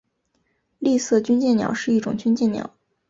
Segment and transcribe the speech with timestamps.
[0.79, 2.73] 丽色军舰鸟是一种军舰鸟。